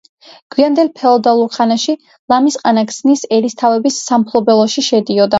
გვიანდელ 0.53 0.87
ფეოდალურ 0.99 1.51
ხანაში 1.57 1.93
ლამისყანა 2.33 2.83
ქსნის 2.91 3.21
ერისთავების 3.37 3.99
სამფლობელოში 4.07 4.85
შედიოდა. 4.89 5.29